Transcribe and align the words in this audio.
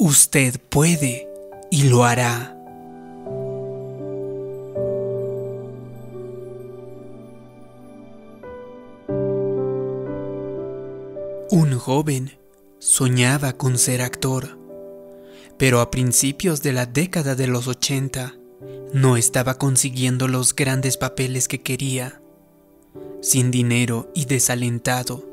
Usted 0.00 0.60
puede 0.68 1.28
y 1.72 1.88
lo 1.88 2.04
hará. 2.04 2.56
Un 11.50 11.76
joven 11.76 12.38
soñaba 12.78 13.54
con 13.54 13.76
ser 13.76 14.00
actor, 14.02 14.56
pero 15.56 15.80
a 15.80 15.90
principios 15.90 16.62
de 16.62 16.72
la 16.72 16.86
década 16.86 17.34
de 17.34 17.48
los 17.48 17.66
80 17.66 18.36
no 18.92 19.16
estaba 19.16 19.58
consiguiendo 19.58 20.28
los 20.28 20.54
grandes 20.54 20.96
papeles 20.96 21.48
que 21.48 21.60
quería. 21.62 22.22
Sin 23.20 23.50
dinero 23.50 24.12
y 24.14 24.26
desalentado, 24.26 25.28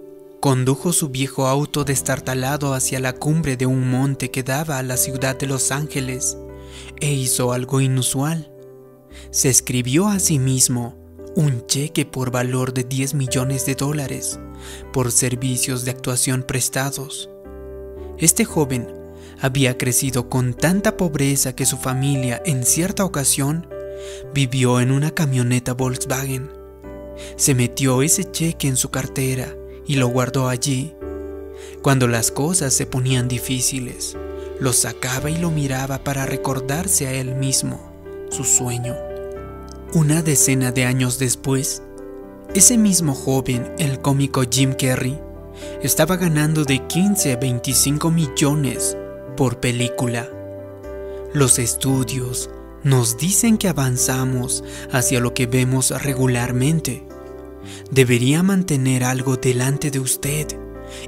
condujo 0.46 0.94
su 0.94 1.10
viejo 1.10 1.48
auto 1.48 1.86
destartalado 1.86 2.76
hacia 2.76 3.00
la 3.00 3.14
cumbre 3.14 3.58
de 3.58 3.66
un 3.66 3.90
monte 3.90 4.30
que 4.30 4.44
daba 4.44 4.78
a 4.78 4.84
la 4.84 4.96
ciudad 4.96 5.36
de 5.36 5.48
Los 5.48 5.72
Ángeles 5.72 6.38
e 7.02 7.12
hizo 7.12 7.52
algo 7.52 7.82
inusual. 7.82 8.54
Se 9.32 9.50
escribió 9.50 10.08
a 10.08 10.20
sí 10.20 10.38
mismo 10.38 10.96
un 11.36 11.66
cheque 11.66 12.06
por 12.06 12.30
valor 12.30 12.76
de 12.76 12.84
10 12.84 13.16
millones 13.16 13.66
de 13.66 13.74
dólares 13.74 14.40
por 14.94 15.12
servicios 15.12 15.84
de 15.84 15.90
actuación 15.90 16.44
prestados. 16.44 17.28
Este 18.20 18.46
joven 18.46 18.88
había 19.42 19.80
crecido 19.80 20.30
con 20.30 20.54
tanta 20.54 20.96
pobreza 20.96 21.56
que 21.56 21.66
su 21.66 21.78
familia 21.78 22.40
en 22.46 22.66
cierta 22.66 23.04
ocasión 23.04 23.68
vivió 24.32 24.80
en 24.80 24.92
una 24.92 25.10
camioneta 25.10 25.74
Volkswagen. 25.74 26.52
Se 27.36 27.56
metió 27.56 28.04
ese 28.04 28.30
cheque 28.30 28.68
en 28.68 28.78
su 28.78 28.92
cartera 28.92 29.56
y 29.88 29.96
lo 29.96 30.08
guardó 30.08 30.48
allí. 30.50 30.96
Cuando 31.82 32.08
las 32.08 32.32
cosas 32.32 32.74
se 32.74 32.86
ponían 32.86 33.28
difíciles, 33.28 34.18
lo 34.60 34.74
sacaba 34.74 35.30
y 35.30 35.38
lo 35.38 35.52
miraba 35.52 36.04
para 36.04 36.26
recordarse 36.26 37.08
a 37.08 37.14
él 37.14 37.36
mismo 37.36 37.92
su 38.30 38.44
sueño. 38.44 38.96
Una 39.94 40.22
decena 40.22 40.72
de 40.72 40.86
años 40.86 41.20
después, 41.20 41.82
ese 42.54 42.78
mismo 42.78 43.14
joven, 43.14 43.74
el 43.78 44.02
cómico 44.02 44.44
Jim 44.50 44.74
Carrey, 44.74 45.20
estaba 45.82 46.18
ganando 46.18 46.66
de 46.66 46.80
15 46.88 47.34
a 47.34 47.38
25 47.38 48.12
millones 48.12 48.98
por 49.38 49.60
película. 49.60 50.30
Los 51.34 51.60
estudios 51.60 52.50
nos 52.84 53.18
dicen 53.18 53.58
que 53.58 53.68
avanzamos 53.68 54.64
hacia 54.92 55.20
lo 55.20 55.34
que 55.34 55.48
vemos 55.48 55.92
regularmente. 56.04 57.05
Debería 57.92 58.44
mantener 58.44 59.04
algo 59.04 59.38
delante 59.38 59.92
de 59.92 60.00
usted, 60.00 60.48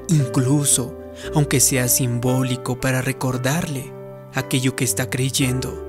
incluso 0.10 0.98
aunque 1.34 1.60
sea 1.60 1.88
simbólico 1.88 2.80
para 2.80 3.02
recordarle 3.02 3.92
aquello 4.34 4.76
que 4.76 4.84
está 4.84 5.10
creyendo. 5.10 5.86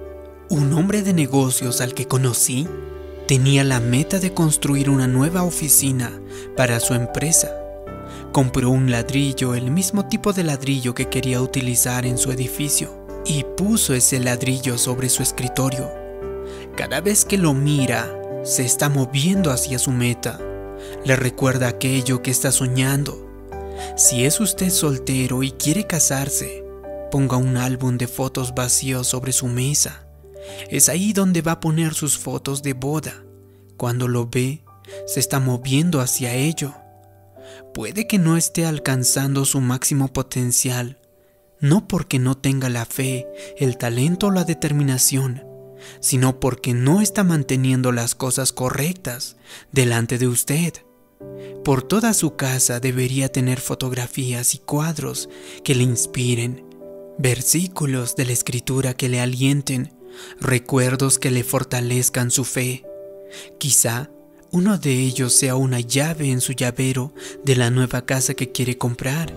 Un 0.48 0.72
hombre 0.72 1.02
de 1.02 1.12
negocios 1.12 1.80
al 1.80 1.92
que 1.94 2.06
conocí 2.06 2.66
tenía 3.26 3.62
la 3.62 3.80
meta 3.80 4.18
de 4.18 4.32
construir 4.32 4.88
una 4.88 5.06
nueva 5.06 5.42
oficina 5.42 6.10
para 6.56 6.80
su 6.80 6.94
empresa. 6.94 7.54
Compró 8.32 8.70
un 8.70 8.90
ladrillo, 8.90 9.54
el 9.54 9.70
mismo 9.70 10.08
tipo 10.08 10.32
de 10.32 10.44
ladrillo 10.44 10.94
que 10.94 11.08
quería 11.08 11.42
utilizar 11.42 12.06
en 12.06 12.16
su 12.16 12.32
edificio, 12.32 12.90
y 13.26 13.44
puso 13.56 13.94
ese 13.94 14.20
ladrillo 14.20 14.78
sobre 14.78 15.10
su 15.10 15.22
escritorio. 15.22 15.90
Cada 16.74 17.02
vez 17.02 17.26
que 17.26 17.36
lo 17.36 17.52
mira, 17.52 18.08
se 18.44 18.64
está 18.64 18.88
moviendo 18.88 19.50
hacia 19.50 19.78
su 19.78 19.90
meta. 19.90 20.40
Le 21.04 21.16
recuerda 21.16 21.68
aquello 21.68 22.22
que 22.22 22.30
está 22.30 22.52
soñando. 22.52 23.26
Si 23.96 24.24
es 24.24 24.40
usted 24.40 24.70
soltero 24.70 25.42
y 25.42 25.52
quiere 25.52 25.86
casarse, 25.86 26.64
ponga 27.10 27.36
un 27.36 27.56
álbum 27.56 27.96
de 27.96 28.08
fotos 28.08 28.54
vacío 28.54 29.04
sobre 29.04 29.32
su 29.32 29.46
mesa 29.46 30.08
es 30.70 30.88
ahí 30.88 31.12
donde 31.12 31.42
va 31.42 31.52
a 31.52 31.60
poner 31.60 31.94
sus 31.94 32.18
fotos 32.18 32.62
de 32.62 32.72
boda. 32.72 33.24
Cuando 33.76 34.08
lo 34.08 34.26
ve, 34.28 34.64
se 35.06 35.20
está 35.20 35.40
moviendo 35.40 36.00
hacia 36.00 36.34
ello. 36.34 36.74
Puede 37.74 38.06
que 38.06 38.18
no 38.18 38.36
esté 38.36 38.66
alcanzando 38.66 39.44
su 39.44 39.60
máximo 39.60 40.12
potencial, 40.12 40.98
no 41.60 41.88
porque 41.88 42.18
no 42.18 42.36
tenga 42.36 42.68
la 42.68 42.84
fe, 42.84 43.26
el 43.56 43.78
talento 43.78 44.28
o 44.28 44.30
la 44.30 44.44
determinación, 44.44 45.44
sino 46.00 46.40
porque 46.40 46.74
no 46.74 47.00
está 47.00 47.24
manteniendo 47.24 47.92
las 47.92 48.14
cosas 48.14 48.52
correctas 48.52 49.36
delante 49.72 50.18
de 50.18 50.28
usted. 50.28 50.74
Por 51.64 51.82
toda 51.82 52.14
su 52.14 52.36
casa 52.36 52.80
debería 52.80 53.30
tener 53.30 53.60
fotografías 53.60 54.54
y 54.54 54.58
cuadros 54.58 55.28
que 55.64 55.74
le 55.74 55.82
inspiren, 55.82 56.64
versículos 57.18 58.16
de 58.16 58.26
la 58.26 58.32
escritura 58.32 58.94
que 58.94 59.08
le 59.08 59.20
alienten 59.20 59.92
recuerdos 60.40 61.18
que 61.18 61.30
le 61.30 61.44
fortalezcan 61.44 62.30
su 62.30 62.44
fe. 62.44 62.84
Quizá 63.58 64.10
uno 64.50 64.78
de 64.78 64.92
ellos 64.92 65.34
sea 65.34 65.56
una 65.56 65.80
llave 65.80 66.30
en 66.30 66.40
su 66.40 66.52
llavero 66.52 67.12
de 67.44 67.56
la 67.56 67.70
nueva 67.70 68.06
casa 68.06 68.34
que 68.34 68.50
quiere 68.50 68.78
comprar. 68.78 69.32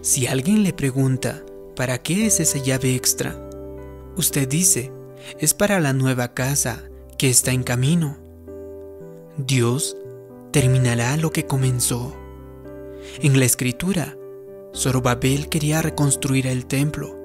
Si 0.00 0.26
alguien 0.26 0.62
le 0.62 0.72
pregunta, 0.72 1.44
¿para 1.76 2.02
qué 2.02 2.26
es 2.26 2.40
esa 2.40 2.58
llave 2.58 2.94
extra? 2.94 3.38
Usted 4.16 4.48
dice, 4.48 4.90
es 5.38 5.54
para 5.54 5.80
la 5.80 5.92
nueva 5.92 6.34
casa 6.34 6.82
que 7.18 7.30
está 7.30 7.52
en 7.52 7.62
camino. 7.62 8.16
Dios 9.36 9.96
terminará 10.50 11.16
lo 11.16 11.30
que 11.30 11.46
comenzó. 11.46 12.16
En 13.20 13.38
la 13.38 13.44
escritura, 13.44 14.16
Zorobabel 14.74 15.48
quería 15.48 15.82
reconstruir 15.82 16.46
el 16.46 16.66
templo 16.66 17.22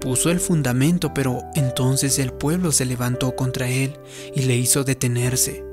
Puso 0.00 0.30
el 0.30 0.40
fundamento, 0.40 1.12
pero 1.14 1.42
entonces 1.54 2.18
el 2.18 2.32
pueblo 2.32 2.72
se 2.72 2.84
levantó 2.84 3.34
contra 3.34 3.68
él 3.68 3.98
y 4.34 4.42
le 4.42 4.56
hizo 4.56 4.84
detenerse. 4.84 5.64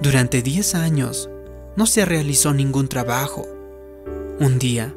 Durante 0.00 0.42
diez 0.42 0.74
años 0.74 1.28
no 1.76 1.86
se 1.86 2.04
realizó 2.04 2.54
ningún 2.54 2.88
trabajo. 2.88 3.46
Un 4.40 4.58
día 4.58 4.94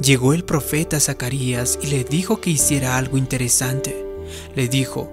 llegó 0.00 0.34
el 0.34 0.44
profeta 0.44 1.00
Zacarías 1.00 1.78
y 1.80 1.86
le 1.86 2.04
dijo 2.04 2.40
que 2.40 2.50
hiciera 2.50 2.98
algo 2.98 3.16
interesante. 3.16 4.04
Le 4.54 4.68
dijo, 4.68 5.10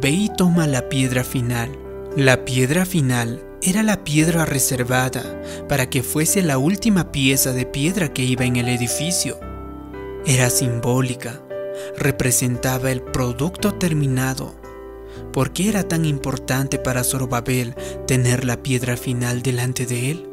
ve 0.00 0.10
y 0.10 0.30
toma 0.36 0.66
la 0.66 0.88
piedra 0.88 1.24
final. 1.24 1.70
La 2.16 2.44
piedra 2.44 2.86
final 2.86 3.42
era 3.62 3.82
la 3.82 4.04
piedra 4.04 4.44
reservada 4.44 5.22
para 5.68 5.88
que 5.90 6.02
fuese 6.02 6.42
la 6.42 6.58
última 6.58 7.10
pieza 7.12 7.52
de 7.52 7.66
piedra 7.66 8.12
que 8.12 8.22
iba 8.22 8.44
en 8.44 8.56
el 8.56 8.68
edificio. 8.68 9.38
Era 10.26 10.50
simbólica 10.50 11.40
representaba 11.96 12.90
el 12.90 13.02
producto 13.02 13.74
terminado. 13.74 14.54
¿Por 15.32 15.52
qué 15.52 15.68
era 15.68 15.84
tan 15.84 16.04
importante 16.04 16.78
para 16.78 17.04
Zorobabel 17.04 17.74
tener 18.06 18.44
la 18.44 18.62
piedra 18.62 18.96
final 18.96 19.42
delante 19.42 19.86
de 19.86 20.10
él? 20.10 20.28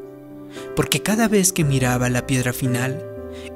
Porque 0.75 1.01
cada 1.01 1.27
vez 1.27 1.53
que 1.53 1.63
miraba 1.63 2.09
la 2.09 2.27
piedra 2.27 2.53
final, 2.53 3.03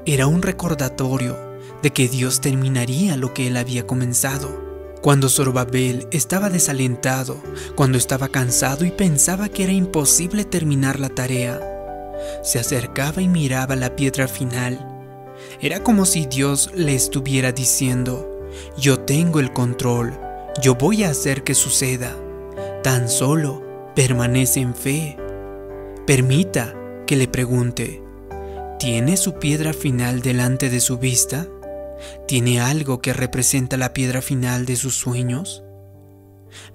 era 0.05 0.27
un 0.27 0.41
recordatorio 0.41 1.37
de 1.83 1.91
que 1.91 2.07
Dios 2.07 2.41
terminaría 2.41 3.17
lo 3.17 3.33
que 3.33 3.47
él 3.47 3.57
había 3.57 3.85
comenzado. 3.85 4.64
Cuando 5.05 5.29
Zorobabel 5.29 6.07
estaba 6.09 6.49
desalentado, 6.49 7.37
cuando 7.75 7.95
estaba 7.95 8.27
cansado 8.27 8.85
y 8.85 8.89
pensaba 8.89 9.49
que 9.49 9.63
era 9.63 9.71
imposible 9.71 10.45
terminar 10.45 10.99
la 10.99 11.09
tarea, 11.09 11.61
se 12.41 12.57
acercaba 12.57 13.21
y 13.21 13.27
miraba 13.27 13.75
la 13.75 13.95
piedra 13.95 14.27
final 14.27 14.93
era 15.61 15.83
como 15.83 16.05
si 16.05 16.25
Dios 16.25 16.71
le 16.75 16.95
estuviera 16.95 17.51
diciendo, 17.51 18.49
yo 18.77 18.99
tengo 18.99 19.39
el 19.39 19.51
control, 19.53 20.17
yo 20.61 20.75
voy 20.75 21.03
a 21.03 21.09
hacer 21.09 21.43
que 21.43 21.55
suceda. 21.55 22.15
Tan 22.83 23.09
solo 23.09 23.63
permanece 23.95 24.59
en 24.59 24.75
fe. 24.75 25.17
Permita 26.05 26.73
que 27.07 27.15
le 27.15 27.27
pregunte, 27.27 28.01
¿tiene 28.79 29.17
su 29.17 29.33
piedra 29.33 29.73
final 29.73 30.21
delante 30.21 30.69
de 30.69 30.79
su 30.79 30.97
vista? 30.97 31.47
¿Tiene 32.27 32.59
algo 32.59 33.01
que 33.01 33.13
representa 33.13 33.77
la 33.77 33.93
piedra 33.93 34.21
final 34.21 34.65
de 34.65 34.75
sus 34.75 34.95
sueños? 34.95 35.63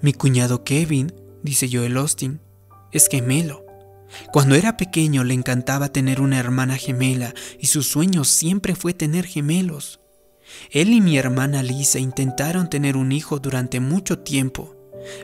Mi 0.00 0.12
cuñado 0.12 0.64
Kevin, 0.64 1.12
dice 1.42 1.68
Joel 1.70 1.96
Austin, 1.96 2.40
es 2.92 3.08
gemelo. 3.08 3.64
Cuando 4.32 4.54
era 4.54 4.76
pequeño 4.76 5.24
le 5.24 5.34
encantaba 5.34 5.90
tener 5.90 6.20
una 6.20 6.38
hermana 6.38 6.76
gemela 6.76 7.34
y 7.58 7.66
su 7.66 7.82
sueño 7.82 8.24
siempre 8.24 8.74
fue 8.74 8.92
tener 8.92 9.26
gemelos. 9.26 10.00
Él 10.70 10.92
y 10.92 11.00
mi 11.00 11.16
hermana 11.16 11.62
Lisa 11.62 11.98
intentaron 11.98 12.68
tener 12.68 12.96
un 12.96 13.12
hijo 13.12 13.38
durante 13.38 13.78
mucho 13.78 14.18
tiempo, 14.18 14.76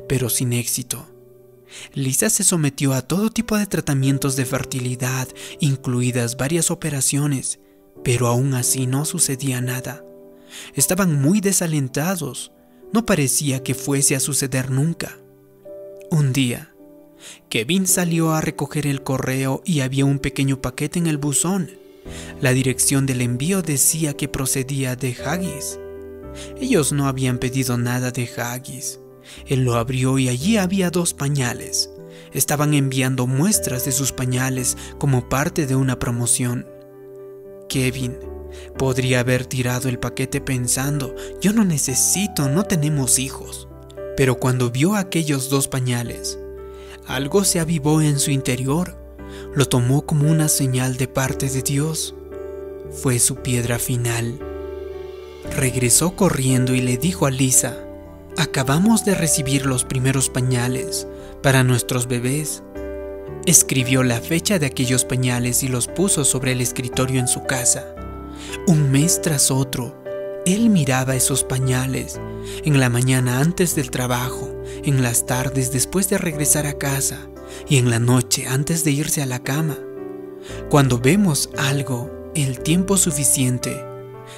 pero 0.09 0.29
sin 0.29 0.53
éxito. 0.53 1.07
Lisa 1.95 2.31
se 2.31 2.45
sometió 2.45 2.95
a 2.95 3.03
todo 3.03 3.31
tipo 3.31 3.57
de 3.57 3.67
tratamientos 3.67 4.37
de 4.37 4.45
fertilidad, 4.45 5.29
incluidas 5.61 6.37
varias 6.37 6.71
operaciones, 6.71 7.59
pero 8.07 8.29
aún 8.29 8.55
así 8.55 8.87
no 8.87 9.05
sucedía 9.05 9.61
nada. 9.61 10.05
Estaban 10.77 11.21
muy 11.21 11.41
desalentados, 11.41 12.53
no 12.93 13.05
parecía 13.05 13.65
que 13.65 13.75
fuese 13.75 14.15
a 14.15 14.21
suceder 14.21 14.71
nunca. 14.71 15.19
Un 16.09 16.33
día, 16.33 16.73
Kevin 17.49 17.89
salió 17.89 18.31
a 18.31 18.41
recoger 18.41 18.87
el 18.87 19.03
correo 19.03 19.61
y 19.65 19.81
había 19.81 20.05
un 20.05 20.21
pequeño 20.21 20.63
paquete 20.63 21.01
en 21.01 21.09
el 21.09 21.19
buzón. 21.19 21.69
La 22.41 22.53
dirección 22.53 23.07
del 23.07 23.23
envío 23.23 23.61
decía 23.61 24.15
que 24.15 24.29
procedía 24.29 24.95
de 24.95 25.17
Haggis. 25.25 25.81
Ellos 26.61 26.93
no 26.93 27.09
habían 27.09 27.39
pedido 27.39 27.77
nada 27.77 28.13
de 28.13 28.31
Haggis. 28.37 29.01
Él 29.49 29.65
lo 29.65 29.75
abrió 29.75 30.17
y 30.21 30.29
allí 30.29 30.59
había 30.59 30.91
dos 30.91 31.13
pañales. 31.13 31.91
Estaban 32.33 32.73
enviando 32.73 33.27
muestras 33.27 33.85
de 33.85 33.91
sus 33.91 34.13
pañales 34.13 34.77
como 34.97 35.29
parte 35.29 35.67
de 35.67 35.75
una 35.75 35.99
promoción. 35.99 36.76
Kevin 37.77 38.17
podría 38.79 39.21
haber 39.21 39.45
tirado 39.45 39.91
el 39.91 39.99
paquete 39.99 40.41
pensando, 40.41 41.15
yo 41.43 41.53
no 41.53 41.63
necesito, 41.63 42.49
no 42.49 42.65
tenemos 42.65 43.19
hijos. 43.19 43.69
Pero 44.17 44.37
cuando 44.37 44.71
vio 44.71 44.95
aquellos 44.95 45.51
dos 45.51 45.69
pañales, 45.69 46.39
algo 47.07 47.45
se 47.45 47.61
avivó 47.61 48.01
en 48.01 48.19
su 48.19 48.31
interior. 48.31 48.97
Lo 49.55 49.67
tomó 49.67 50.07
como 50.07 50.31
una 50.31 50.49
señal 50.49 50.97
de 50.97 51.07
parte 51.07 51.51
de 51.51 51.61
Dios. 51.61 52.15
Fue 52.93 53.19
su 53.19 53.37
piedra 53.37 53.79
final. 53.79 54.39
Regresó 55.55 56.17
corriendo 56.17 56.75
y 56.75 56.81
le 56.81 56.97
dijo 56.97 57.27
a 57.27 57.31
Lisa, 57.31 57.77
acabamos 58.39 59.05
de 59.05 59.15
recibir 59.15 59.67
los 59.67 59.85
primeros 59.85 60.31
pañales 60.31 61.07
para 61.43 61.63
nuestros 61.63 62.07
bebés. 62.07 62.63
Escribió 63.47 64.03
la 64.03 64.21
fecha 64.21 64.59
de 64.59 64.67
aquellos 64.67 65.05
pañales 65.05 65.63
y 65.63 65.69
los 65.69 65.87
puso 65.87 66.25
sobre 66.25 66.51
el 66.51 66.61
escritorio 66.61 67.21
en 67.21 67.29
su 67.29 67.45
casa. 67.45 67.95
Un 68.67 68.91
mes 68.91 69.23
tras 69.23 69.53
otro, 69.53 70.03
él 70.45 70.69
miraba 70.69 71.15
esos 71.15 71.45
pañales 71.45 72.21
en 72.65 72.81
la 72.81 72.91
mañana 72.91 73.39
antes 73.39 73.77
del 73.77 73.93
trabajo, 73.93 74.53
en 74.83 75.01
las 75.01 75.27
tardes 75.27 75.71
después 75.71 76.09
de 76.09 76.19
regresar 76.19 76.67
a 76.67 76.77
casa 76.77 77.29
y 77.69 77.77
en 77.77 77.89
la 77.89 78.01
noche 78.01 78.49
antes 78.49 78.83
de 78.83 78.91
irse 78.91 79.23
a 79.23 79.27
la 79.27 79.39
cama. 79.45 79.79
Cuando 80.69 80.99
vemos 80.99 81.49
algo 81.57 82.33
el 82.35 82.59
tiempo 82.59 82.97
suficiente, 82.97 83.81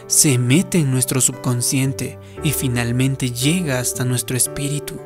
se 0.07 0.37
mete 0.37 0.81
en 0.81 0.91
nuestro 0.91 1.23
subconsciente 1.23 2.19
y 2.45 2.53
finalmente 2.53 3.31
llega 3.31 3.81
hasta 3.81 4.05
nuestro 4.05 4.37
espíritu. 4.37 5.01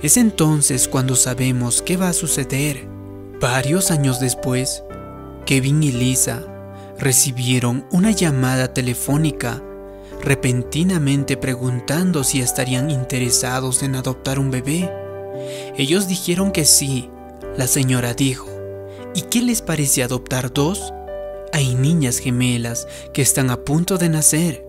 Es 0.00 0.16
entonces 0.16 0.86
cuando 0.86 1.16
sabemos 1.16 1.82
qué 1.82 1.96
va 1.96 2.10
a 2.10 2.12
suceder. 2.12 2.95
Varios 3.40 3.90
años 3.90 4.18
después, 4.18 4.82
Kevin 5.44 5.82
y 5.82 5.92
Lisa 5.92 6.42
recibieron 6.98 7.86
una 7.90 8.10
llamada 8.10 8.72
telefónica 8.72 9.62
repentinamente 10.22 11.36
preguntando 11.36 12.24
si 12.24 12.40
estarían 12.40 12.90
interesados 12.90 13.82
en 13.82 13.94
adoptar 13.94 14.38
un 14.38 14.50
bebé. 14.50 14.90
Ellos 15.76 16.08
dijeron 16.08 16.50
que 16.50 16.64
sí. 16.64 17.10
La 17.58 17.66
señora 17.66 18.14
dijo, 18.14 18.48
¿y 19.14 19.22
qué 19.22 19.42
les 19.42 19.60
parece 19.60 20.02
adoptar 20.02 20.52
dos? 20.52 20.94
Hay 21.52 21.74
niñas 21.74 22.18
gemelas 22.18 22.88
que 23.12 23.20
están 23.20 23.50
a 23.50 23.58
punto 23.64 23.98
de 23.98 24.08
nacer. 24.08 24.66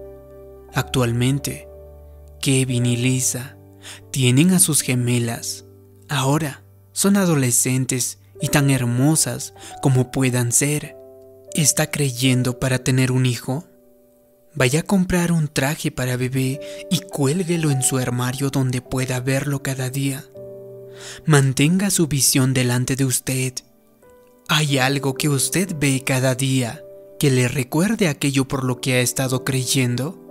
Actualmente, 0.74 1.70
Kevin 2.42 2.86
y 2.86 2.98
Lisa 2.98 3.58
tienen 4.12 4.52
a 4.52 4.60
sus 4.60 4.82
gemelas. 4.82 5.66
Ahora 6.10 6.64
son 6.92 7.16
adolescentes 7.16 8.20
y 8.42 8.50
tan 8.50 8.70
hermosas 8.70 9.54
como 9.82 10.12
puedan 10.12 10.52
ser. 10.52 10.96
¿Está 11.54 11.90
creyendo 11.90 12.60
para 12.60 12.80
tener 12.80 13.12
un 13.12 13.26
hijo? 13.26 13.66
Vaya 14.54 14.82
a 14.82 14.84
comprar 14.84 15.32
un 15.32 15.48
traje 15.48 15.92
para 15.92 16.18
bebé 16.18 16.60
y 16.90 17.00
cuélguelo 17.00 17.72
en 17.72 17.82
su 17.84 17.98
armario 17.98 18.50
donde 18.50 18.82
pueda 18.82 19.20
verlo 19.20 19.62
cada 19.62 19.90
día. 19.90 20.26
Mantenga 21.26 21.90
su 21.90 22.08
visión 22.08 22.54
delante 22.54 22.96
de 22.96 23.06
usted. 23.06 23.54
¿Hay 24.48 24.78
algo 24.78 25.16
que 25.16 25.30
usted 25.30 25.76
ve 25.80 26.04
cada 26.06 26.34
día 26.34 26.84
que 27.20 27.30
le 27.30 27.48
recuerde 27.48 28.08
aquello 28.08 28.48
por 28.48 28.64
lo 28.64 28.82
que 28.82 28.94
ha 28.94 29.02
estado 29.02 29.44
creyendo? 29.44 30.24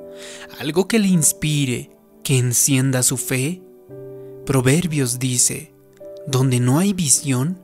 ¿Algo 0.58 0.88
que 0.88 0.98
le 0.98 1.08
inspire, 1.08 1.90
que 2.24 2.38
encienda 2.38 3.02
su 3.02 3.16
fe? 3.16 3.62
Proverbios 4.44 5.18
dice, 5.18 5.72
donde 6.26 6.60
no 6.60 6.78
hay 6.78 6.92
visión, 6.92 7.60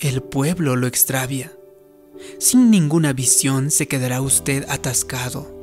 el 0.00 0.22
pueblo 0.22 0.76
lo 0.76 0.86
extravia. 0.86 1.52
Sin 2.38 2.70
ninguna 2.70 3.12
visión 3.12 3.70
se 3.70 3.86
quedará 3.88 4.20
usted 4.20 4.64
atascado 4.68 5.58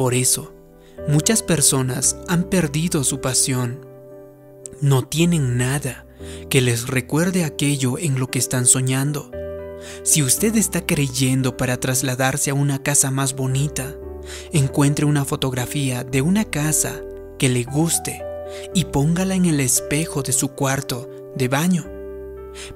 por 0.00 0.14
eso, 0.14 0.54
muchas 1.08 1.42
personas 1.42 2.16
han 2.26 2.44
perdido 2.44 3.04
su 3.04 3.20
pasión. 3.20 3.86
No 4.80 5.02
tienen 5.06 5.58
nada 5.58 6.06
que 6.48 6.62
les 6.62 6.86
recuerde 6.86 7.44
aquello 7.44 7.98
en 7.98 8.18
lo 8.18 8.30
que 8.30 8.38
están 8.38 8.64
soñando. 8.64 9.30
Si 10.02 10.22
usted 10.22 10.56
está 10.56 10.86
creyendo 10.86 11.58
para 11.58 11.78
trasladarse 11.78 12.50
a 12.50 12.54
una 12.54 12.82
casa 12.82 13.10
más 13.10 13.34
bonita, 13.34 13.94
encuentre 14.52 15.04
una 15.04 15.26
fotografía 15.26 16.02
de 16.02 16.22
una 16.22 16.46
casa 16.46 17.02
que 17.38 17.50
le 17.50 17.64
guste 17.64 18.22
y 18.74 18.86
póngala 18.86 19.34
en 19.34 19.44
el 19.44 19.60
espejo 19.60 20.22
de 20.22 20.32
su 20.32 20.48
cuarto 20.48 21.10
de 21.36 21.48
baño. 21.48 21.99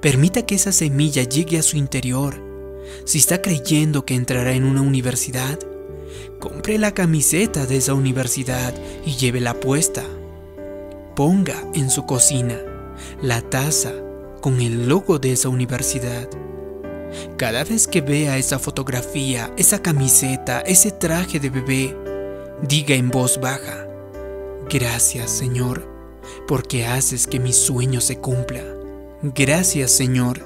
Permita 0.01 0.45
que 0.45 0.55
esa 0.55 0.71
semilla 0.71 1.23
llegue 1.23 1.57
a 1.57 1.63
su 1.63 1.77
interior. 1.77 2.35
Si 3.05 3.17
está 3.17 3.41
creyendo 3.41 4.05
que 4.05 4.15
entrará 4.15 4.53
en 4.53 4.63
una 4.63 4.81
universidad, 4.81 5.59
Compre 6.39 6.77
la 6.77 6.93
camiseta 6.93 7.65
de 7.65 7.77
esa 7.77 7.93
universidad 7.93 8.73
y 9.05 9.15
llévela 9.15 9.59
puesta. 9.59 10.03
Ponga 11.15 11.55
en 11.73 11.89
su 11.89 12.05
cocina 12.05 12.61
la 13.21 13.41
taza 13.41 13.93
con 14.41 14.61
el 14.61 14.87
logo 14.87 15.17
de 15.17 15.31
esa 15.31 15.49
universidad. 15.49 16.29
Cada 17.37 17.63
vez 17.63 17.87
que 17.87 18.01
vea 18.01 18.37
esa 18.37 18.59
fotografía, 18.59 19.51
esa 19.57 19.81
camiseta, 19.81 20.59
ese 20.61 20.91
traje 20.91 21.39
de 21.39 21.49
bebé, 21.49 21.95
diga 22.61 22.95
en 22.95 23.09
voz 23.09 23.39
baja, 23.39 23.87
gracias 24.69 25.31
Señor, 25.31 25.87
porque 26.47 26.85
haces 26.85 27.27
que 27.27 27.39
mi 27.39 27.53
sueño 27.53 28.01
se 28.01 28.19
cumpla. 28.19 28.61
Gracias 29.21 29.91
Señor, 29.91 30.41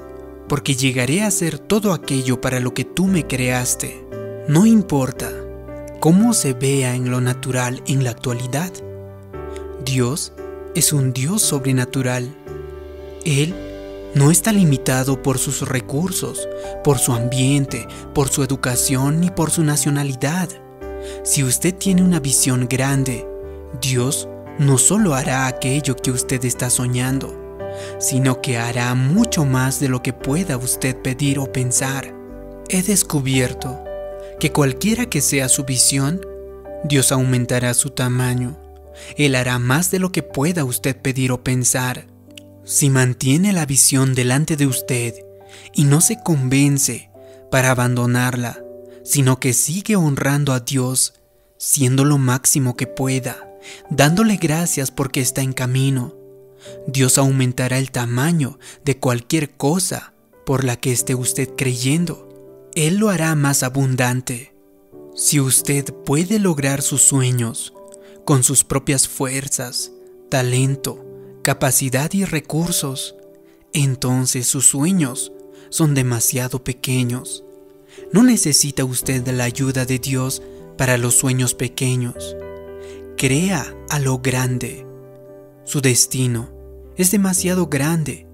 porque 0.48 0.75
llegaré 0.75 1.21
a 1.21 1.27
hacer 1.27 1.60
todo 1.60 1.94
aquello 1.94 2.39
para 2.39 2.60
lo 2.60 2.74
que 2.74 2.86
tú 2.86 3.06
me 3.06 3.25
creaste. 3.25 4.06
No 4.48 4.66
importa 4.66 5.31
cómo 6.00 6.33
se 6.33 6.54
vea 6.54 6.95
en 6.95 7.10
lo 7.10 7.19
natural 7.19 7.81
en 7.88 8.04
la 8.04 8.12
actualidad. 8.12 8.71
Dios 9.83 10.33
es 10.75 10.94
un 10.94 11.13
Dios 11.13 11.42
sobrenatural. 11.42 12.33
Él 13.25 13.54
no 14.16 14.31
está 14.31 14.51
limitado 14.51 15.21
por 15.21 15.38
sus 15.38 15.68
recursos, 15.68 16.48
por 16.83 17.00
su 17.00 17.13
ambiente, 17.13 17.88
por 18.13 18.30
su 18.30 18.44
educación 18.44 19.19
ni 19.19 19.30
por 19.30 19.52
su 19.52 19.64
nacionalidad. 19.64 20.49
Si 21.23 21.44
usted 21.44 21.76
tiene 21.76 22.02
una 22.02 22.19
visión 22.19 22.68
grande, 22.69 23.28
Dios 23.81 24.28
no 24.57 24.78
solo 24.78 25.14
hará 25.14 25.47
aquello 25.47 25.95
que 25.95 26.11
usted 26.11 26.44
está 26.44 26.69
soñando, 26.69 27.39
sino 27.99 28.42
que 28.42 28.57
hará 28.57 28.94
mucho 28.95 29.45
más 29.45 29.80
de 29.80 29.90
lo 29.90 30.02
que 30.02 30.14
pueda 30.14 30.57
usted 30.57 30.95
pedir 30.95 31.40
o 31.40 31.52
pensar. 31.52 32.14
He 32.69 32.83
descubierto 32.83 33.83
que 34.40 34.52
cualquiera 34.52 35.07
que 35.07 35.21
sea 35.21 35.49
su 35.49 35.66
visión, 35.66 36.21
Dios 36.83 37.11
aumentará 37.11 37.73
su 37.73 37.90
tamaño. 37.90 38.57
Él 39.18 39.35
hará 39.35 39.59
más 39.59 39.92
de 39.92 39.99
lo 39.99 40.11
que 40.11 40.23
pueda 40.23 40.64
usted 40.64 40.95
pedir 40.95 41.31
o 41.31 41.44
pensar. 41.44 42.07
Si 42.64 42.90
mantiene 42.90 43.54
la 43.54 43.66
visión 43.66 44.14
delante 44.14 44.56
de 44.56 44.68
usted 44.68 45.14
y 45.73 45.83
no 45.83 46.02
se 46.02 46.21
convence 46.21 47.09
para 47.49 47.71
abandonarla, 47.71 48.64
sino 49.04 49.40
que 49.40 49.54
sigue 49.54 49.95
honrando 49.95 50.54
a 50.54 50.59
Dios, 50.59 51.16
siendo 51.57 52.06
lo 52.06 52.18
máximo 52.18 52.76
que 52.76 52.88
pueda, 52.88 53.49
dándole 53.90 54.38
gracias 54.38 54.92
porque 54.92 55.19
está 55.21 55.42
en 55.42 55.54
camino, 55.54 56.16
Dios 56.87 57.18
aumentará 57.18 57.78
el 57.78 57.92
tamaño 57.92 58.59
de 58.83 58.97
cualquier 58.97 59.51
cosa 59.51 60.13
por 60.45 60.63
la 60.63 60.75
que 60.75 60.92
esté 60.92 61.16
usted 61.16 61.49
creyendo. 61.56 62.28
Él 62.75 62.97
lo 62.97 63.09
hará 63.09 63.35
más 63.35 63.63
abundante. 63.63 64.54
Si 65.16 65.39
usted 65.39 65.94
puede 66.06 66.39
lograr 66.39 66.81
sus 66.81 67.01
sueños 67.01 67.73
con 68.25 68.44
sus 68.44 68.63
propias 68.63 69.07
fuerzas, 69.07 69.92
talento, 70.30 71.06
capacidad 71.44 72.11
y 72.13 72.25
recursos, 72.25 73.16
entonces 73.73 74.47
sus 74.47 74.66
sueños 74.66 75.31
son 75.69 75.94
demasiado 75.94 76.63
pequeños. 76.63 77.44
No 78.11 78.23
necesita 78.23 78.85
usted 78.85 79.28
la 79.28 79.44
ayuda 79.44 79.85
de 79.85 79.99
Dios 79.99 80.42
para 80.78 80.97
los 80.97 81.16
sueños 81.16 81.54
pequeños. 81.54 82.35
Crea 83.18 83.75
a 83.89 83.99
lo 83.99 84.19
grande. 84.19 84.89
Su 85.69 85.81
destino 85.81 86.49
es 86.97 87.11
demasiado 87.11 87.68
grande 87.68 88.26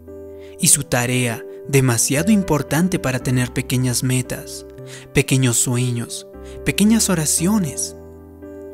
y 0.58 0.68
su 0.68 0.86
tarea 0.86 1.46
demasiado 1.68 2.32
importante 2.32 2.98
para 2.98 3.20
tener 3.20 3.52
pequeñas 3.52 4.04
metas, 4.04 4.66
pequeños 5.14 5.58
sueños, 5.58 6.28
pequeñas 6.64 7.10
oraciones. 7.10 7.98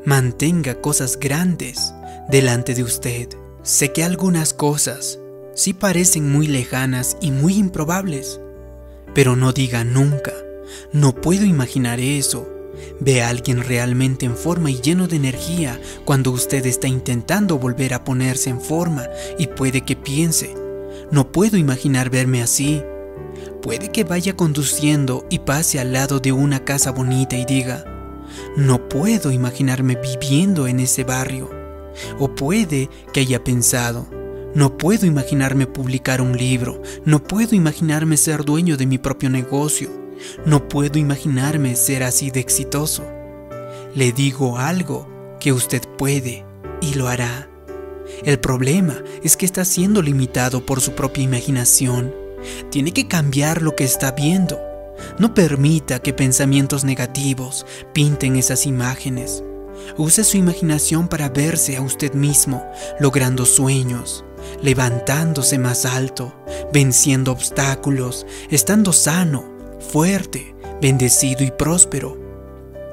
Mantenga 0.06 0.80
cosas 0.80 1.18
grandes 1.18 1.92
delante 2.30 2.76
de 2.76 2.84
usted. 2.84 3.30
Sé 3.64 3.94
que 3.94 4.04
algunas 4.04 4.54
cosas 4.54 5.18
sí 5.56 5.74
parecen 5.74 6.32
muy 6.32 6.46
lejanas 6.46 7.18
y 7.20 7.32
muy 7.32 7.56
improbables, 7.56 8.40
pero 9.16 9.36
no 9.36 9.54
diga 9.54 9.84
nunca, 9.84 10.34
no 10.94 11.16
puedo 11.16 11.46
imaginar 11.46 12.00
eso, 12.00 12.48
Ve 13.00 13.22
a 13.22 13.30
alguien 13.30 13.64
realmente 13.64 14.26
en 14.26 14.36
forma 14.36 14.72
y 14.72 14.82
lleno 14.82 15.08
de 15.08 15.18
energía 15.18 15.80
cuando 16.06 16.32
usted 16.32 16.66
está 16.66 16.88
intentando 16.88 17.58
volver 17.58 17.94
a 17.94 18.04
ponerse 18.04 18.50
en 18.50 18.62
forma 18.62 19.08
y 19.38 19.48
puede 19.48 19.82
que 19.82 19.96
piense, 19.96 20.56
no 21.12 21.32
puedo 21.32 21.58
imaginar 21.58 22.10
verme 22.10 22.42
así. 22.42 22.82
Puede 23.62 23.92
que 23.92 24.04
vaya 24.04 24.36
conduciendo 24.36 25.26
y 25.30 25.40
pase 25.40 25.80
al 25.80 25.94
lado 25.94 26.20
de 26.20 26.32
una 26.32 26.64
casa 26.64 26.92
bonita 26.92 27.38
y 27.38 27.46
diga, 27.46 27.86
no 28.56 28.88
puedo 28.88 29.32
imaginarme 29.32 29.98
viviendo 29.98 30.68
en 30.68 30.80
ese 30.80 31.04
barrio. 31.04 31.50
O 32.18 32.34
puede 32.34 32.90
que 33.14 33.20
haya 33.20 33.44
pensado, 33.44 34.08
no 34.56 34.78
puedo 34.78 35.06
imaginarme 35.06 35.68
publicar 35.68 36.22
un 36.22 36.38
libro, 36.38 36.82
no 37.06 37.22
puedo 37.24 37.56
imaginarme 37.56 38.18
ser 38.18 38.44
dueño 38.44 38.78
de 38.78 38.86
mi 38.86 38.98
propio 38.98 39.30
negocio, 39.30 39.90
no 40.46 40.68
puedo 40.68 41.00
imaginarme 41.00 41.76
ser 41.76 42.04
así 42.04 42.32
de 42.32 42.40
exitoso. 42.40 43.04
Le 43.96 44.12
digo 44.12 44.58
algo 44.58 45.08
que 45.40 45.52
usted 45.52 45.82
puede 45.98 46.46
y 46.82 46.94
lo 46.94 47.08
hará. 47.08 47.50
El 48.24 48.40
problema 48.40 49.02
es 49.24 49.36
que 49.36 49.46
está 49.46 49.66
siendo 49.66 50.02
limitado 50.02 50.66
por 50.66 50.82
su 50.82 50.94
propia 50.94 51.24
imaginación. 51.24 52.14
Tiene 52.70 52.92
que 52.92 53.08
cambiar 53.08 53.62
lo 53.62 53.76
que 53.76 53.84
está 53.84 54.12
viendo. 54.12 54.60
No 55.18 55.34
permita 55.34 56.00
que 56.00 56.14
pensamientos 56.14 56.84
negativos 56.84 57.66
pinten 57.94 58.36
esas 58.36 58.66
imágenes. 58.66 59.44
Use 59.98 60.24
su 60.24 60.38
imaginación 60.38 61.08
para 61.08 61.30
verse 61.30 61.76
a 61.76 61.82
usted 61.82 62.14
mismo, 62.14 62.64
logrando 63.00 63.46
sueños, 63.46 64.24
levantándose 64.62 65.58
más 65.58 65.86
alto, 65.86 66.34
venciendo 66.72 67.32
obstáculos, 67.32 68.26
estando 68.50 68.94
sano, 68.94 69.51
fuerte, 69.82 70.56
bendecido 70.82 71.44
y 71.44 71.52
próspero. 71.52 72.18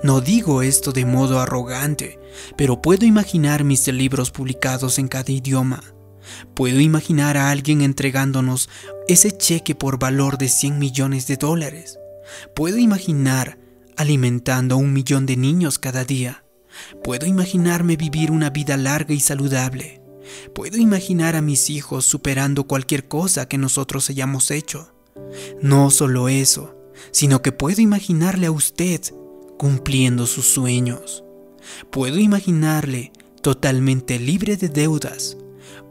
No 0.03 0.21
digo 0.21 0.63
esto 0.63 0.93
de 0.93 1.05
modo 1.05 1.41
arrogante, 1.41 2.19
pero 2.57 2.81
puedo 2.81 3.05
imaginar 3.05 3.65
mis 3.65 3.87
libros 3.89 4.31
publicados 4.31 4.99
en 4.99 5.09
cada 5.09 5.33
idioma. 5.33 5.83
Puedo 6.55 6.81
imaginar 6.81 7.37
a 7.37 7.51
alguien 7.51 7.81
entregándonos 7.81 8.69
ese 9.09 9.37
cheque 9.37 9.75
por 9.75 9.99
valor 9.99 10.39
de 10.39 10.49
100 10.49 10.79
millones 10.79 11.27
de 11.27 11.37
dólares. 11.37 11.99
Puedo 12.55 12.79
imaginar 12.79 13.59
alimentando 13.97 14.77
a 14.77 14.79
un 14.79 14.93
millón 14.93 15.27
de 15.27 15.37
niños 15.37 15.79
cada 15.79 16.05
día. 16.05 16.45
Puedo 17.03 17.27
imaginarme 17.27 17.97
vivir 17.97 18.31
una 18.31 18.51
vida 18.51 18.77
larga 18.77 19.15
y 19.15 19.21
saludable. 19.21 20.01
Puedo 20.55 20.77
imaginar 20.77 21.35
a 21.35 21.43
mis 21.43 21.71
hijos 21.71 22.05
superando 22.05 22.65
cualquier 22.65 23.09
cosa 23.09 23.49
que 23.49 23.59
nosotros 23.59 24.09
hayamos 24.11 24.51
hecho. 24.51 24.93
No 25.61 25.91
solo 25.91 26.29
eso, 26.29 26.78
sino 27.11 27.43
que 27.43 27.53
puedo 27.53 27.81
imaginarle 27.81 28.47
a 28.47 28.51
usted 28.51 29.01
cumpliendo 29.59 30.27
sus 30.27 30.47
sueños. 30.47 31.25
Puedo 31.91 32.19
imaginarle 32.19 33.13
totalmente 33.43 34.19
libre 34.19 34.57
de 34.57 34.69
deudas. 34.69 35.37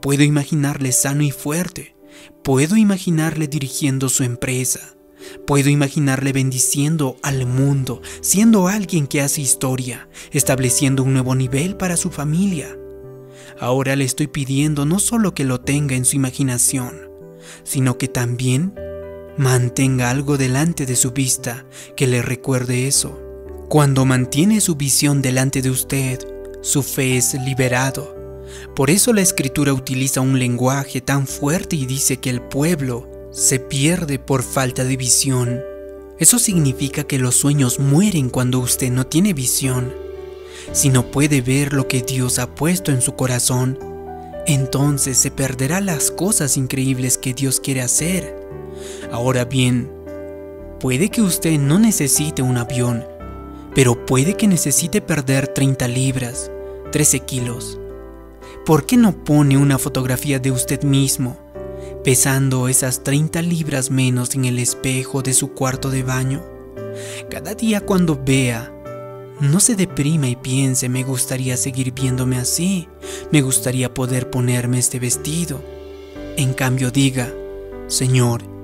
Puedo 0.01 0.23
imaginarle 0.23 0.91
sano 0.91 1.23
y 1.23 1.31
fuerte. 1.31 1.95
Puedo 2.43 2.77
imaginarle 2.77 3.47
dirigiendo 3.47 4.09
su 4.09 4.23
empresa. 4.23 4.95
Puedo 5.45 5.69
imaginarle 5.69 6.31
bendiciendo 6.31 7.17
al 7.21 7.45
mundo, 7.45 8.01
siendo 8.21 8.67
alguien 8.67 9.07
que 9.07 9.21
hace 9.21 9.41
historia, 9.41 10.07
estableciendo 10.31 11.03
un 11.03 11.13
nuevo 11.13 11.35
nivel 11.35 11.75
para 11.75 11.97
su 11.97 12.11
familia. 12.11 12.77
Ahora 13.59 13.95
le 13.95 14.05
estoy 14.05 14.27
pidiendo 14.27 14.85
no 14.85 14.99
solo 14.99 15.33
que 15.33 15.43
lo 15.43 15.59
tenga 15.61 15.95
en 15.95 16.05
su 16.05 16.15
imaginación, 16.15 17.09
sino 17.63 17.97
que 17.97 18.07
también 18.07 18.73
mantenga 19.38 20.10
algo 20.10 20.38
delante 20.38 20.86
de 20.86 20.96
su 20.96 21.12
vista 21.12 21.65
que 21.96 22.08
le 22.08 22.22
recuerde 22.22 22.88
eso. 22.88 23.20
Cuando 23.70 24.06
mantiene 24.06 24.62
su 24.62 24.75
visión 24.75 25.22
delante 25.22 25.62
de 25.62 25.70
usted, 25.70 26.20
su 26.62 26.84
fe 26.84 27.17
es 27.17 27.34
liberado. 27.34 28.15
Por 28.75 28.89
eso 28.89 29.13
la 29.13 29.22
escritura 29.22 29.74
utiliza 29.74 30.22
un 30.22 30.39
lenguaje 30.39 31.01
tan 31.01 31.27
fuerte 31.27 31.75
y 31.75 31.86
dice 31.86 32.17
que 32.17 32.29
el 32.29 32.41
pueblo 32.41 33.08
se 33.32 33.60
pierde 33.60 34.20
por 34.20 34.41
falta 34.41 34.84
de 34.84 34.98
visión. 34.98 35.62
Eso 36.17 36.39
significa 36.39 37.03
que 37.03 37.20
los 37.20 37.36
sueños 37.36 37.79
mueren 37.79 38.29
cuando 38.29 38.60
usted 38.60 38.89
no 38.89 39.06
tiene 39.06 39.34
visión. 39.34 39.94
Si 40.72 40.89
no 40.89 41.12
puede 41.12 41.41
ver 41.41 41.74
lo 41.74 41.88
que 41.88 42.01
Dios 42.01 42.39
ha 42.39 42.56
puesto 42.56 42.91
en 42.91 43.01
su 43.01 43.15
corazón, 43.15 43.77
entonces 44.48 45.17
se 45.17 45.29
perderá 45.29 45.82
las 45.82 46.10
cosas 46.10 46.58
increíbles 46.58 47.17
que 47.17 47.34
Dios 47.34 47.60
quiere 47.60 47.82
hacer. 47.82 48.37
Ahora 49.11 49.45
bien, 49.45 49.89
puede 50.79 51.09
que 51.09 51.21
usted 51.21 51.57
no 51.59 51.79
necesite 51.79 52.41
un 52.41 52.57
avión, 52.57 53.05
pero 53.73 54.05
puede 54.05 54.35
que 54.35 54.47
necesite 54.47 55.01
perder 55.01 55.47
30 55.47 55.87
libras, 55.87 56.51
13 56.91 57.21
kilos. 57.21 57.79
¿Por 58.65 58.85
qué 58.85 58.97
no 58.97 59.23
pone 59.23 59.57
una 59.57 59.77
fotografía 59.77 60.39
de 60.39 60.51
usted 60.51 60.83
mismo, 60.83 61.37
pesando 62.03 62.67
esas 62.67 63.03
30 63.03 63.41
libras 63.41 63.91
menos 63.91 64.35
en 64.35 64.45
el 64.45 64.59
espejo 64.59 65.21
de 65.21 65.33
su 65.33 65.53
cuarto 65.53 65.89
de 65.89 66.03
baño? 66.03 66.43
Cada 67.29 67.53
día 67.53 67.81
cuando 67.81 68.19
vea, 68.21 68.73
no 69.39 69.59
se 69.61 69.75
deprima 69.75 70.27
y 70.27 70.35
piense, 70.35 70.89
me 70.89 71.03
gustaría 71.03 71.55
seguir 71.55 71.93
viéndome 71.93 72.37
así, 72.37 72.89
me 73.31 73.41
gustaría 73.41 73.93
poder 73.93 74.29
ponerme 74.29 74.79
este 74.79 74.99
vestido. 74.99 75.61
En 76.35 76.53
cambio 76.53 76.91
diga, 76.91 77.31
Señor, 77.87 78.56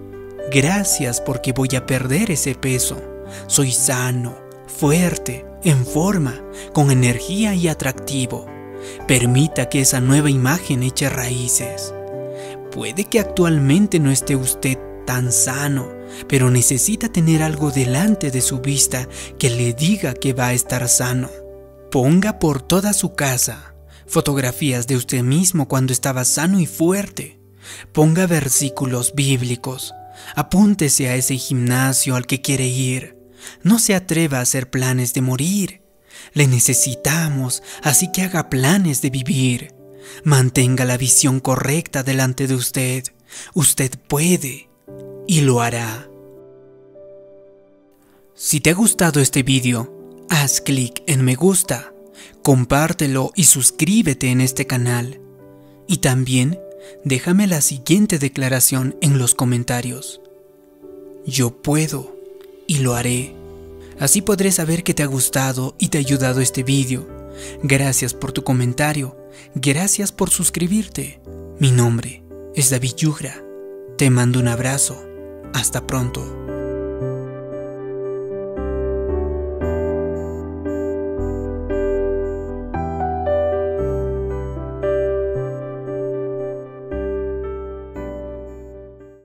gracias 0.54 1.20
porque 1.20 1.52
voy 1.52 1.70
a 1.76 1.86
perder 1.86 2.32
ese 2.32 2.56
peso, 2.56 3.02
soy 3.48 3.72
sano, 3.72 4.38
fuerte, 4.68 5.46
en 5.64 5.86
forma, 5.86 6.42
con 6.74 6.92
energía 6.92 7.56
y 7.56 7.68
atractivo. 7.68 8.46
Permita 9.08 9.68
que 9.70 9.82
esa 9.82 10.00
nueva 10.00 10.30
imagen 10.30 10.84
eche 10.84 11.10
raíces. 11.10 11.94
Puede 12.72 13.06
que 13.06 13.20
actualmente 13.20 14.00
no 14.00 14.12
esté 14.12 14.36
usted 14.36 14.78
tan 15.06 15.32
sano, 15.32 15.90
pero 16.28 16.52
necesita 16.52 17.10
tener 17.10 17.44
algo 17.44 17.72
delante 17.72 18.30
de 18.30 18.42
su 18.42 18.60
vista 18.60 19.08
que 19.40 19.50
le 19.50 19.74
diga 19.74 20.14
que 20.14 20.34
va 20.34 20.48
a 20.48 20.54
estar 20.54 20.88
sano. 20.88 21.30
Ponga 21.92 22.40
por 22.40 22.62
toda 22.62 22.94
su 22.94 23.14
casa 23.14 23.74
fotografías 24.14 24.86
de 24.86 24.96
usted 24.96 25.24
mismo 25.24 25.68
cuando 25.68 25.92
estaba 25.92 26.24
sano 26.24 26.60
y 26.60 26.68
fuerte. 26.68 27.40
Ponga 27.92 28.28
versículos 28.28 29.14
bíblicos. 29.16 29.94
Apúntese 30.36 31.10
a 31.10 31.16
ese 31.16 31.38
gimnasio 31.38 32.16
al 32.16 32.26
que 32.26 32.42
quiere 32.42 32.68
ir. 32.68 33.18
No 33.62 33.80
se 33.80 33.96
atreva 33.96 34.40
a 34.40 34.42
hacer 34.42 34.70
planes 34.70 35.14
de 35.14 35.22
morir. 35.22 35.82
Le 36.34 36.48
necesitamos, 36.48 37.64
así 37.82 38.12
que 38.12 38.24
haga 38.24 38.50
planes 38.50 39.02
de 39.02 39.10
vivir. 39.10 39.74
Mantenga 40.24 40.86
la 40.86 40.98
visión 40.98 41.40
correcta 41.40 42.04
delante 42.04 42.48
de 42.48 42.56
usted. 42.56 43.04
Usted 43.54 43.92
puede 44.08 44.70
y 45.28 45.42
lo 45.42 45.62
hará. 45.62 46.08
Si 48.36 48.60
te 48.60 48.72
ha 48.72 48.74
gustado 48.74 49.20
este 49.20 49.44
vídeo, 49.44 50.26
haz 50.30 50.62
clic 50.62 51.04
en 51.08 51.24
me 51.24 51.36
gusta, 51.36 51.94
compártelo 52.42 53.32
y 53.36 53.46
suscríbete 53.46 54.30
en 54.30 54.42
este 54.42 54.68
canal. 54.68 55.22
Y 55.88 55.98
también 55.98 56.60
déjame 57.04 57.48
la 57.48 57.62
siguiente 57.62 58.20
declaración 58.20 58.96
en 59.02 59.18
los 59.18 59.36
comentarios. 59.36 60.22
Yo 61.26 61.62
puedo 61.62 62.16
y 62.68 62.80
lo 62.80 62.96
haré. 62.96 63.36
Así 64.00 64.22
podré 64.22 64.52
saber 64.52 64.84
que 64.84 64.94
te 64.94 65.04
ha 65.04 65.08
gustado 65.08 65.76
y 65.78 65.90
te 65.90 65.98
ha 65.98 66.02
ayudado 66.02 66.42
este 66.42 66.64
vídeo. 66.64 67.08
Gracias 67.64 68.14
por 68.14 68.32
tu 68.32 68.44
comentario. 68.44 69.16
Gracias 69.56 70.12
por 70.12 70.30
suscribirte. 70.30 71.22
Mi 71.60 71.72
nombre 71.72 72.24
es 72.56 72.70
David 72.70 72.96
Yugra. 72.98 73.44
Te 73.98 74.10
mando 74.10 74.40
un 74.40 74.48
abrazo. 74.48 75.02
Hasta 75.54 75.86
pronto. 75.86 76.43